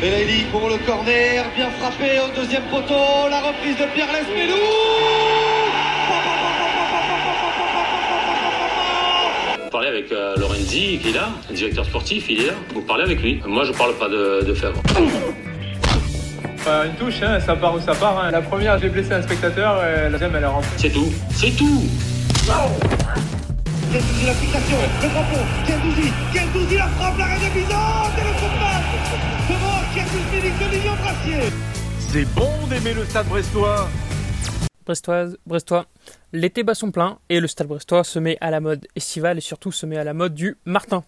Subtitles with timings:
[0.00, 4.56] Belaïli pour le corner, bien frappé au deuxième poteau, la reprise de Pierre Lesmelou
[9.64, 12.54] Vous parlez avec euh, Lorenzi qui est là, le directeur sportif, il est là.
[12.74, 13.42] Vous parlez avec lui.
[13.46, 14.82] Moi, je parle pas de, de Fèvre.
[16.66, 18.18] Euh, une touche, hein, ça part où ça part.
[18.18, 18.30] hein.
[18.30, 20.70] La première, j'ai blessé un spectateur, et la deuxième, elle est rentrée.
[20.78, 21.12] C'est tout.
[21.30, 21.82] C'est tout.
[23.92, 29.69] L'application, le drapeau, Gendouzi, Gendouzi la frappe, l'arrêt de et le coup de
[31.98, 33.88] C'est bon d'aimer le stade brestois.
[34.84, 35.86] Brestoise, Brestois.
[36.32, 39.40] L'été bat son plein et le stade brestois se met à la mode estivale et
[39.40, 41.04] surtout se met à la mode du Martin.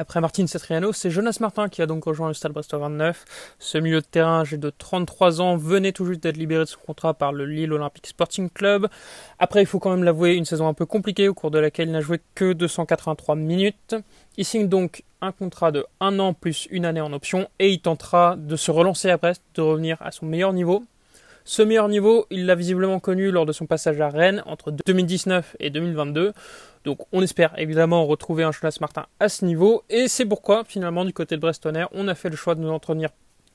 [0.00, 3.24] Après Martin Satriano, c'est Jonas Martin qui a donc rejoint le stade brestois 29.
[3.58, 6.78] Ce milieu de terrain, âgé de 33 ans, venait tout juste d'être libéré de son
[6.86, 8.86] contrat par le Lille Olympique Sporting Club.
[9.40, 11.88] Après, il faut quand même l'avouer, une saison un peu compliquée au cours de laquelle
[11.88, 13.96] il n'a joué que 283 minutes.
[14.36, 17.80] Il signe donc un contrat de 1 an plus une année en option et il
[17.80, 20.84] tentera de se relancer Brest, de revenir à son meilleur niveau.
[21.48, 25.56] Ce meilleur niveau, il l'a visiblement connu lors de son passage à Rennes entre 2019
[25.60, 26.34] et 2022.
[26.84, 29.82] Donc on espère évidemment retrouver un Jonas Martin à ce niveau.
[29.88, 32.68] Et c'est pourquoi finalement du côté de Brestonner, on a fait le choix de nous
[32.68, 33.08] entretenir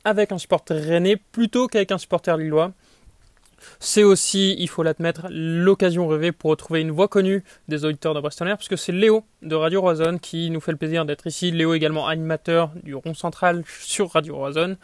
[0.05, 2.71] avec un supporter rennais plutôt qu'avec un supporter lillois.
[3.80, 8.21] C'est aussi, il faut l'admettre, l'occasion rêvée pour retrouver une voix connue des auditeurs de
[8.21, 11.52] Brestonner, puisque c'est Léo de Radio Roison qui nous fait le plaisir d'être ici.
[11.52, 14.77] Léo également animateur du rond central sur Radio Roison.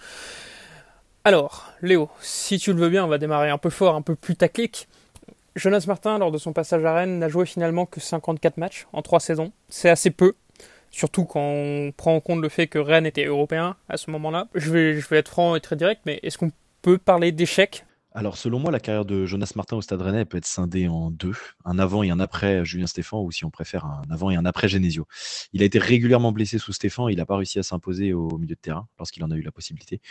[1.29, 4.15] Alors, Léo, si tu le veux bien, on va démarrer un peu fort, un peu
[4.15, 4.87] plus tactique.
[5.55, 9.03] Jonas Martin, lors de son passage à Rennes, n'a joué finalement que 54 matchs en
[9.03, 9.51] 3 saisons.
[9.67, 10.33] C'est assez peu,
[10.89, 14.47] surtout quand on prend en compte le fait que Rennes était européen à ce moment-là.
[14.55, 16.49] Je vais, je vais être franc et très direct, mais est-ce qu'on
[16.81, 17.85] peut parler d'échec
[18.19, 21.09] Alors, selon moi, la carrière de Jonas Martin au Stade Rennais peut être scindée en
[21.09, 24.35] deux, un avant et un après Julien Stéphan, ou si on préfère, un avant et
[24.35, 25.07] un après Genesio.
[25.53, 28.55] Il a été régulièrement blessé sous Stéphan, il n'a pas réussi à s'imposer au milieu
[28.55, 30.01] de terrain lorsqu'il en a eu la possibilité.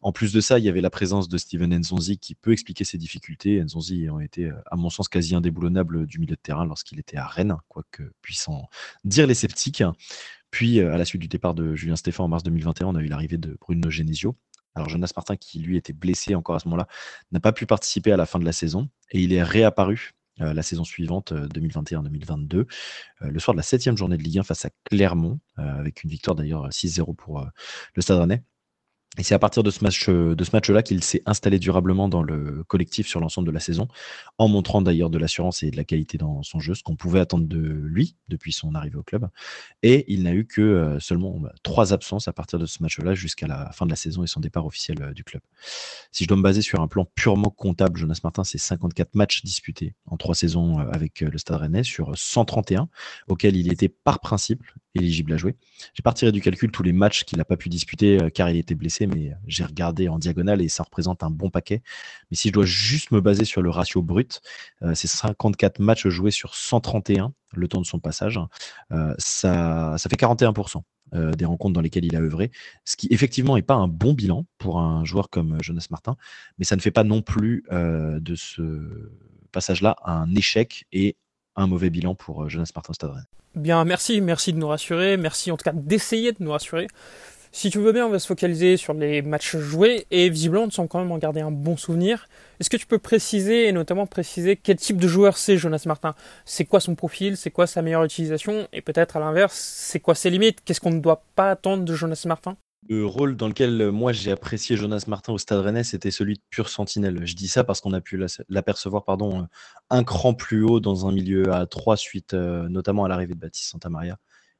[0.00, 2.84] En plus de ça, il y avait la présence de Steven Nzonzi qui peut expliquer
[2.84, 3.62] ses difficultés.
[3.62, 7.26] Nzonzi ayant été, à mon sens, quasi indéboulonnable du milieu de terrain lorsqu'il était à
[7.26, 8.70] Rennes, quoique puissent en
[9.04, 9.82] dire les sceptiques.
[10.50, 13.02] Puis, euh, à la suite du départ de Julien Stéphan en mars 2021, on a
[13.02, 14.36] eu l'arrivée de Bruno Genesio.
[14.78, 16.86] Alors Jonas Martin, qui lui était blessé encore à ce moment-là,
[17.32, 20.54] n'a pas pu participer à la fin de la saison et il est réapparu euh,
[20.54, 22.64] la saison suivante, euh, 2021-2022, euh,
[23.22, 26.10] le soir de la septième journée de Ligue 1 face à Clermont, euh, avec une
[26.10, 27.46] victoire d'ailleurs 6-0 pour euh,
[27.94, 28.44] le Stade Rennais.
[29.16, 32.08] Et c'est à partir de ce match, euh, de ce match-là qu'il s'est installé durablement
[32.08, 33.88] dans le collectif sur l'ensemble de la saison,
[34.36, 37.18] en montrant d'ailleurs de l'assurance et de la qualité dans son jeu, ce qu'on pouvait
[37.18, 39.28] attendre de lui depuis son arrivée au club.
[39.82, 43.14] Et il n'a eu que euh, seulement bah, trois absences à partir de ce match-là
[43.14, 45.42] jusqu'à la fin de la saison et son départ officiel euh, du club.
[46.12, 49.42] Si je dois me baser sur un plan purement comptable, Jonas Martin, c'est 54 matchs
[49.42, 52.88] disputés en trois saisons avec le Stade Rennais sur 131,
[53.26, 54.62] auxquels il était par principe
[54.94, 55.56] éligible à jouer.
[55.94, 58.50] J'ai pas retiré du calcul tous les matchs qu'il n'a pas pu disputer euh, car
[58.50, 61.82] il était blessé, mais euh, j'ai regardé en diagonale et ça représente un bon paquet.
[62.30, 64.40] Mais si je dois juste me baser sur le ratio brut,
[64.82, 68.38] euh, c'est 54 matchs joués sur 131 le temps de son passage.
[69.18, 70.82] Ça, ça fait 41%
[71.14, 72.50] euh, des rencontres dans lesquelles il a œuvré,
[72.84, 76.16] ce qui effectivement n'est pas un bon bilan pour un joueur comme Jonas Martin,
[76.58, 79.10] mais ça ne fait pas non plus de ce
[79.50, 81.16] passage-là un échec et
[81.56, 83.24] un mauvais bilan pour Jonas Martin Stade Rennais.
[83.58, 86.86] Bien, merci, merci de nous rassurer, merci en tout cas d'essayer de nous rassurer.
[87.50, 90.70] Si tu veux bien, on va se focaliser sur les matchs joués et visiblement, on
[90.70, 92.28] semble quand même en garder un bon souvenir.
[92.60, 96.14] Est-ce que tu peux préciser et notamment préciser quel type de joueur c'est Jonas Martin?
[96.44, 97.36] C'est quoi son profil?
[97.36, 98.68] C'est quoi sa meilleure utilisation?
[98.72, 100.60] Et peut-être à l'inverse, c'est quoi ses limites?
[100.64, 102.56] Qu'est-ce qu'on ne doit pas attendre de Jonas Martin?
[102.90, 106.34] Le rôle dans lequel euh, moi j'ai apprécié Jonas Martin au Stade Rennais, c'était celui
[106.34, 107.26] de pur sentinelle.
[107.26, 108.18] Je dis ça parce qu'on a pu
[108.48, 109.44] l'apercevoir pardon, euh,
[109.90, 113.40] un cran plus haut dans un milieu à 3 suite euh, notamment à l'arrivée de
[113.40, 114.16] Baptiste Santamaria.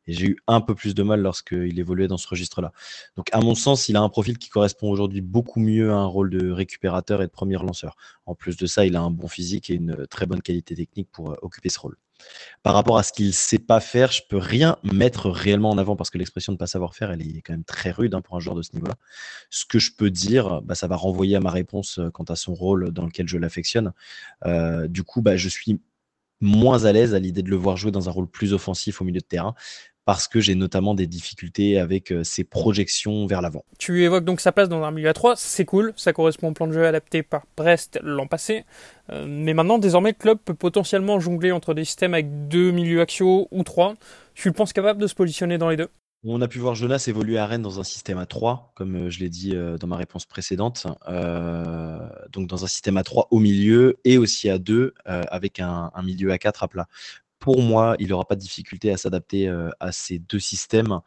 [0.07, 2.73] Et j'ai eu un peu plus de mal lorsqu'il évoluait dans ce registre-là.
[3.17, 6.07] Donc, à mon sens, il a un profil qui correspond aujourd'hui beaucoup mieux à un
[6.07, 7.97] rôle de récupérateur et de premier lanceur.
[8.25, 11.11] En plus de ça, il a un bon physique et une très bonne qualité technique
[11.13, 11.97] pour occuper ce rôle.
[12.63, 15.97] Par rapport à ce qu'il sait pas faire, je peux rien mettre réellement en avant
[15.97, 18.37] parce que l'expression de pas savoir faire, elle est quand même très rude hein, pour
[18.37, 18.97] un joueur de ce niveau-là.
[19.51, 22.37] Ce que je peux dire, bah, ça va renvoyer à ma réponse euh, quant à
[22.37, 23.93] son rôle dans lequel je l'affectionne.
[24.45, 25.81] Euh, du coup, bah, je suis
[26.41, 29.05] moins à l'aise à l'idée de le voir jouer dans un rôle plus offensif au
[29.05, 29.55] milieu de terrain
[30.09, 33.67] parce que j'ai notamment des difficultés avec euh, ses projections vers l'avant.
[33.79, 36.53] Tu évoques donc sa place dans un milieu à 3, c'est cool, ça correspond au
[36.53, 38.65] plan de jeu adapté par Brest l'an passé.
[39.11, 43.03] Euh, mais maintenant, désormais, le club peut potentiellement jongler entre des systèmes avec deux milieux
[43.03, 43.97] axiaux ou trois.
[44.33, 45.91] Tu le penses capable de se positionner dans les deux?
[46.25, 49.11] On a pu voir Jonas évoluer à Rennes dans un système à 3, comme euh,
[49.11, 50.87] je l'ai dit euh, dans ma réponse précédente.
[51.07, 51.99] Euh,
[52.33, 55.93] donc dans un système à 3 au milieu et aussi à 2 euh, avec un,
[55.95, 56.89] un milieu à 4 à plat.
[57.39, 61.01] Pour moi, il n'aura pas de difficulté à s'adapter euh, à ces deux systèmes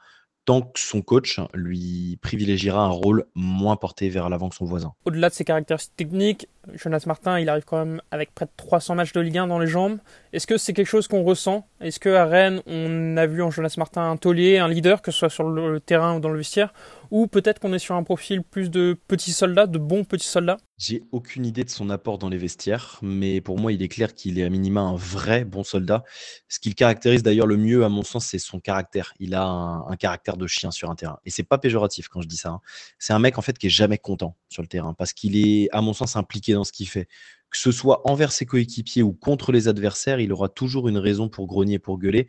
[0.46, 4.94] tant que son coach lui privilégiera un rôle moins porté vers l'avant que son voisin.
[5.06, 8.96] Au-delà de ses caractéristiques techniques, Jonas Martin, il arrive quand même avec près de 300
[8.96, 10.00] matchs de Ligue 1 dans les jambes.
[10.34, 11.68] Est-ce que c'est quelque chose qu'on ressent?
[11.82, 15.20] Est-ce qu'à Rennes, on a vu en Jonas Martin un taulier, un leader, que ce
[15.20, 16.74] soit sur le terrain ou dans le vestiaire?
[17.10, 20.58] Ou peut-être qu'on est sur un profil plus de petits soldats, de bons petits soldats?
[20.78, 24.16] J'ai aucune idée de son apport dans les vestiaires, mais pour moi, il est clair
[24.16, 26.04] qu'il est à minima un vrai bon soldat.
[26.48, 29.14] Ce qui le caractérise d'ailleurs le mieux, à mon sens, c'est son caractère.
[29.20, 31.20] Il a un, caractère de chien sur un terrain.
[31.26, 32.50] Et c'est pas péjoratif quand je dis ça.
[32.50, 32.62] Hein.
[32.98, 35.70] C'est un mec en fait qui est jamais content sur le terrain parce qu'il est,
[35.72, 37.08] à mon sens, impliqué dans ce qu'il fait.
[37.50, 41.28] Que ce soit envers ses coéquipiers ou contre les adversaires, il aura toujours une raison
[41.28, 42.28] pour grogner, pour gueuler.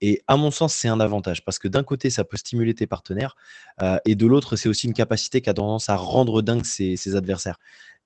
[0.00, 2.86] Et à mon sens, c'est un avantage parce que d'un côté, ça peut stimuler tes
[2.86, 3.36] partenaires
[3.82, 7.16] euh, et de l'autre, c'est aussi une capacité qui a tendance à rendre dingue ses,
[7.16, 7.58] adversaires.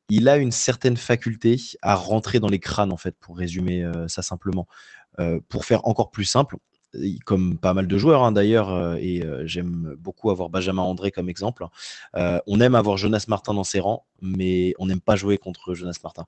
[0.09, 4.09] Il a une certaine faculté à rentrer dans les crânes, en fait, pour résumer euh,
[4.09, 4.67] ça simplement.
[5.21, 6.57] Euh, pour faire encore plus simple,
[7.25, 11.11] comme pas mal de joueurs hein, d'ailleurs, euh, et euh, j'aime beaucoup avoir Benjamin André
[11.11, 11.67] comme exemple.
[12.17, 15.75] Euh, on aime avoir Jonas Martin dans ses rangs, mais on n'aime pas jouer contre
[15.75, 16.27] Jonas Martin.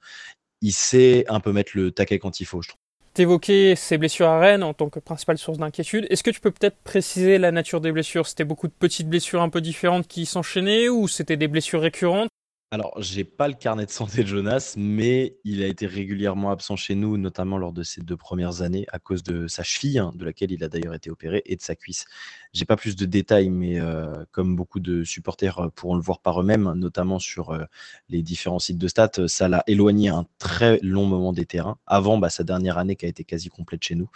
[0.62, 2.80] Il sait un peu mettre le taquet quand il faut, je trouve.
[3.14, 6.06] T'évoquais ses blessures à Rennes en tant que principale source d'inquiétude.
[6.10, 8.26] Est-ce que tu peux peut-être préciser la nature des blessures?
[8.26, 12.28] C'était beaucoup de petites blessures un peu différentes qui s'enchaînaient ou c'était des blessures récurrentes?
[12.76, 16.76] Alors, j'ai pas le carnet de santé de Jonas, mais il a été régulièrement absent
[16.76, 20.12] chez nous, notamment lors de ses deux premières années, à cause de sa cheville, hein,
[20.14, 22.04] de laquelle il a d'ailleurs été opéré, et de sa cuisse.
[22.52, 26.18] J'ai pas plus de détails, mais euh, comme beaucoup de supporters euh, pourront le voir
[26.20, 27.64] par eux-mêmes, notamment sur euh,
[28.10, 32.18] les différents sites de stats, ça l'a éloigné un très long moment des terrains, avant
[32.18, 34.10] bah, sa dernière année qui a été quasi complète chez nous.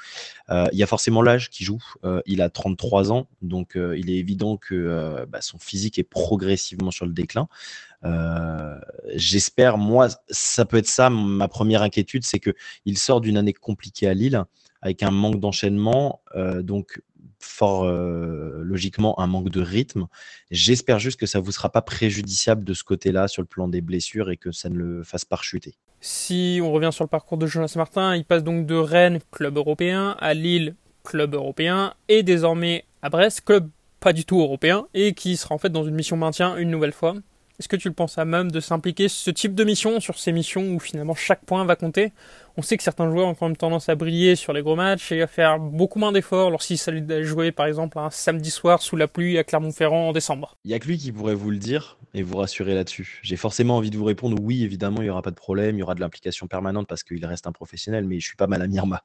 [0.51, 1.83] Il y a forcément l'âge qui joue.
[2.27, 7.07] il a 33 ans, donc il est évident que bah, son physique est progressivement sur
[7.07, 7.49] le déclin.
[8.05, 8.79] Euh,
[9.15, 11.11] j'espère, moi, ça peut être ça.
[11.11, 12.55] Ma première inquiétude, c'est que
[12.85, 14.45] il sort d'une année compliquée à Lille,
[14.83, 17.03] avec un manque d'enchaînement, euh, donc
[17.39, 20.07] fort euh, logiquement un manque de rythme.
[20.51, 23.81] J'espère juste que ça vous sera pas préjudiciable de ce côté-là sur le plan des
[23.81, 25.75] blessures et que ça ne le fasse pas chuter.
[26.01, 29.57] Si on revient sur le parcours de Jonas Martin, il passe donc de Rennes, club
[29.57, 30.75] européen, à Lille,
[31.05, 33.69] club européen, et désormais à Brest, club
[34.01, 36.93] pas du tout européen, et qui sera en fait dans une mission maintien une nouvelle
[36.93, 37.15] fois.
[37.61, 40.33] Est-ce que tu le penses à même de s'impliquer ce type de mission sur ces
[40.33, 42.15] missions où finalement chaque point va compter?
[42.57, 45.13] On sait que certains joueurs ont quand même tendance à briller sur les gros matchs
[45.13, 48.81] et à faire beaucoup moins d'efforts lorsqu'il s'agit de jouer par exemple un samedi soir
[48.81, 50.57] sous la pluie à Clermont-Ferrand en décembre.
[50.65, 53.21] Il n'y a que lui qui pourrait vous le dire et vous rassurer là-dessus.
[53.23, 55.81] J'ai forcément envie de vous répondre oui, évidemment, il n'y aura pas de problème, il
[55.81, 58.63] y aura de l'implication permanente parce qu'il reste un professionnel, mais je suis pas mal
[58.63, 59.05] à Mirma.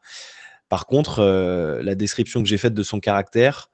[0.69, 3.69] Par contre, euh, la description que j'ai faite de son caractère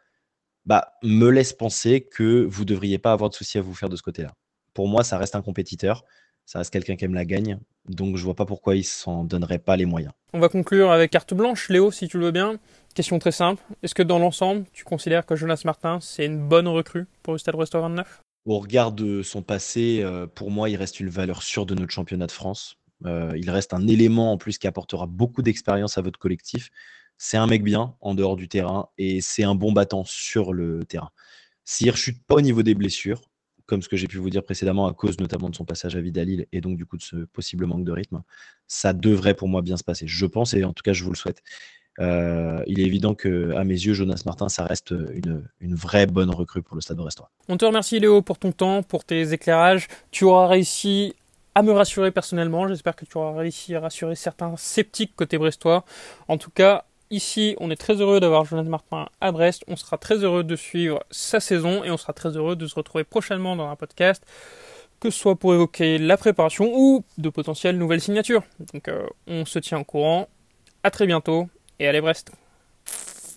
[0.66, 3.88] bah, me laisse penser que vous ne devriez pas avoir de soucis à vous faire
[3.88, 4.34] de ce côté-là
[4.74, 6.06] pour moi, ça reste un compétiteur.
[6.46, 7.60] Ça reste quelqu'un qui aime la gagne.
[7.88, 10.14] Donc, je vois pas pourquoi il s'en donnerait pas les moyens.
[10.34, 11.70] On va conclure avec carte blanche.
[11.70, 12.58] Léo, si tu le veux bien.
[12.94, 13.64] Question très simple.
[13.84, 17.40] Est-ce que dans l'ensemble, tu considères que Jonas Martin, c'est une bonne recrue pour le
[17.40, 21.42] Stade Brestois 29 Au regard de son passé, euh, pour moi, il reste une valeur
[21.42, 22.78] sûre de notre championnat de France.
[23.06, 26.70] Euh, il reste un élément en plus qui apportera beaucoup d'expérience à votre collectif.
[27.18, 30.84] C'est un mec bien en dehors du terrain et c'est un bon battant sur le
[30.86, 31.12] terrain.
[31.64, 33.22] S'il ne rechute pas au niveau des blessures,
[33.66, 36.02] comme ce que j'ai pu vous dire précédemment, à cause notamment de son passage à
[36.02, 38.22] Vidalil et donc du coup de ce possible manque de rythme,
[38.68, 40.08] ça devrait pour moi bien se passer.
[40.08, 41.42] Je pense, et en tout cas je vous le souhaite.
[42.00, 46.08] Euh, il est évident que, à mes yeux, Jonas Martin, ça reste une, une vraie
[46.08, 47.30] bonne recrue pour le Stade brestois.
[47.50, 49.88] On te remercie Léo pour ton temps, pour tes éclairages.
[50.10, 51.14] Tu auras réussi
[51.54, 52.68] à me rassurer personnellement.
[52.68, 55.84] J'espère que tu auras réussi à rassurer certains sceptiques côté brestois.
[56.28, 59.66] En tout cas, Ici, on est très heureux d'avoir Jonathan Martin à Brest.
[59.68, 62.76] On sera très heureux de suivre sa saison et on sera très heureux de se
[62.76, 64.24] retrouver prochainement dans un podcast,
[65.02, 68.44] que ce soit pour évoquer la préparation ou de potentielles nouvelles signatures.
[68.74, 70.30] Donc, euh, on se tient au courant.
[70.84, 71.50] À très bientôt
[71.80, 72.32] et allez Brest.